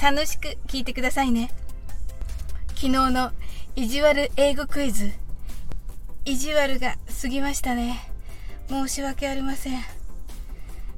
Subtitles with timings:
[0.00, 1.50] 楽しく聞いてくださいね。
[2.68, 3.32] 昨日の
[3.76, 5.12] 意地悪英語クイズ。
[6.24, 8.00] 意地悪が過ぎましたね。
[8.70, 9.82] 申し訳ありません。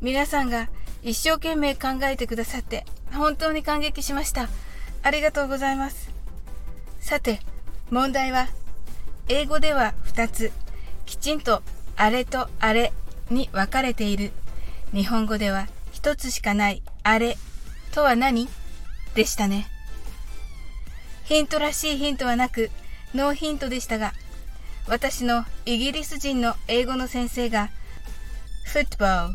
[0.00, 0.68] 皆さんが
[1.04, 4.48] 一生懸命考えてくださって本当に感激しました。
[5.04, 6.10] ありがとうございます。
[6.98, 7.38] さて、
[7.90, 8.48] 問題は
[9.28, 10.50] 英語では2つ
[11.06, 11.62] きちんと
[11.94, 12.92] あれとあれ
[13.30, 14.32] に分かれている
[14.92, 17.36] 日本語では1つしかないあれ
[17.92, 18.48] とは何？
[19.14, 19.66] でしたね。
[21.24, 22.70] ヒントらしいヒントはなく、
[23.14, 24.12] ノーヒントでしたが、
[24.86, 27.70] 私のイギリス人の英語の先生が、
[28.64, 29.28] フットボー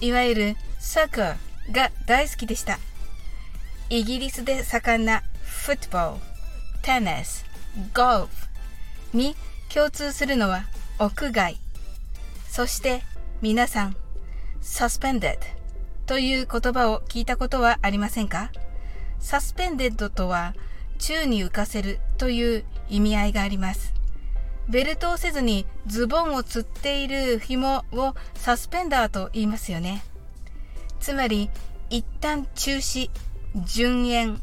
[0.00, 2.78] ル、いわゆるサッカーが大好きでした。
[3.88, 6.20] イギリスで盛んなフットボール、
[6.82, 7.44] テニス、
[7.94, 9.36] ゴルフに
[9.72, 10.64] 共通するのは
[10.98, 11.56] 屋外。
[12.48, 13.02] そして
[13.40, 13.96] 皆さん、
[14.62, 15.38] suspended
[16.06, 18.50] という言葉を聞いたことはありませんか？
[19.26, 20.54] サスペンデッドとは
[21.00, 23.92] 宙に浮かせるという意味合いがあります。
[24.68, 30.04] ベルトをせずにズボンをつっている紐をサスペンダーと言いますよね。
[31.00, 31.50] つまり、
[31.90, 33.10] 一旦中止、
[33.64, 34.40] 順延、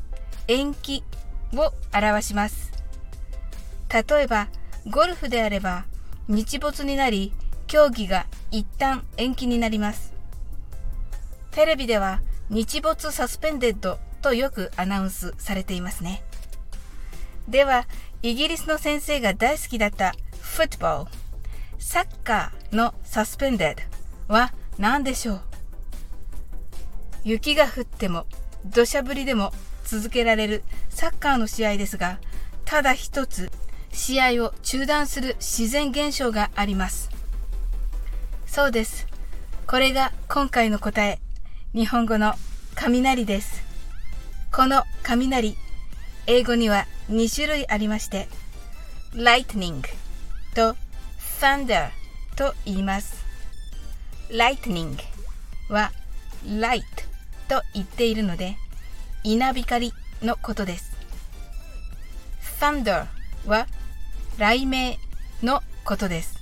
[0.50, 1.06] 延期
[1.54, 2.74] を表します。
[3.90, 4.50] 例えば、
[4.90, 5.86] ゴルフであれば、
[6.28, 7.32] 日没になり、
[7.68, 10.12] 競技が一旦延期になります。
[11.52, 16.24] テレビでは日没サスペンデッドとよくアナウンスされていますね。
[17.48, 17.86] では、
[18.24, 21.12] イギリスの先生が大好きだったフットボール、
[21.78, 23.78] サッカーのサスペンデッ
[24.28, 25.42] ドは何でしょう？
[27.26, 28.26] 雪が降っても
[28.66, 29.52] 土砂降りでも
[29.84, 32.20] 続けられるサッカーの試合ですが、
[32.64, 33.52] ただ一つ
[33.92, 37.10] 試合を中断する自然現象があります。
[38.46, 39.06] そうです。
[39.68, 41.20] これが今回の答え。
[41.74, 42.36] 日本語の
[42.76, 43.64] 雷です。
[44.56, 45.58] この雷、
[46.28, 48.28] 英語には2種類ありまして、
[49.16, 49.82] lightning
[50.54, 50.76] と
[51.42, 51.90] thunder
[52.36, 53.26] と言います。
[54.30, 54.96] lightning
[55.70, 55.92] は
[56.46, 56.84] light
[57.50, 58.56] と言っているので、
[59.24, 60.96] 稲光のことです。
[62.60, 63.08] thunder
[63.48, 63.66] は
[64.38, 64.98] 雷鳴
[65.42, 66.38] のことです。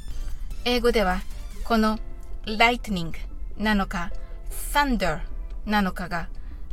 [0.66, 1.22] 英語では
[1.64, 1.98] この
[2.46, 3.14] lightning
[3.58, 4.12] なのか
[4.74, 5.22] thunder
[5.66, 6.28] なのかが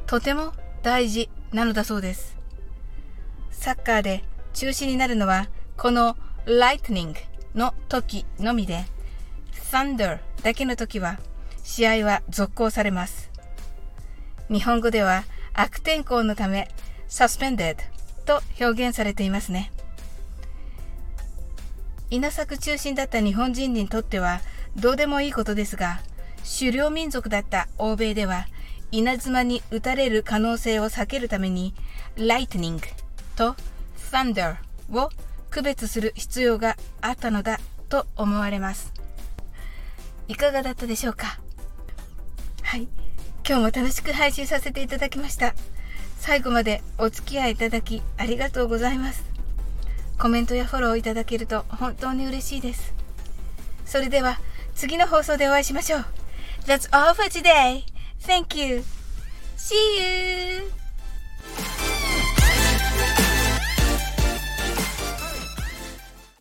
[0.08, 0.52] とても
[0.82, 2.36] 大事なのだそうです。
[3.50, 4.24] サッカーで
[4.54, 6.16] 中止になるのはこの
[6.46, 7.14] lightning
[7.54, 8.84] の時のみで
[9.70, 11.18] thunder だけの時は
[11.64, 13.30] 試合は続行されます。
[14.50, 16.68] 日本語では悪天候のため
[17.08, 17.76] suspended
[18.24, 19.72] と表現されていますね。
[22.10, 24.40] 稲作中心だった日本人にとっては
[24.76, 26.00] どうでもいいことですが、
[26.58, 28.46] 狩猟民族だった欧米では
[28.90, 31.74] 稲妻に打たれる可能性を避けるために
[32.16, 32.80] lightning
[33.36, 33.54] と
[34.10, 34.56] thunder
[34.92, 35.10] を
[35.50, 38.92] 区別する必要があったのだと思われます。
[40.26, 41.38] いかがだったでしょうか？
[42.62, 42.88] はい。
[43.46, 45.54] 今日も楽しく配信させていただきました。
[46.18, 49.24] 最後までお付き合いいただきありがとうございます。
[50.18, 52.92] コメントやフォローいただけると本当に嬉しいです。
[53.86, 54.38] それでは
[54.74, 56.04] 次の放送でお会いしましょう。
[56.66, 57.84] That's all for today.
[58.20, 58.84] Thank you.
[59.56, 60.77] See you.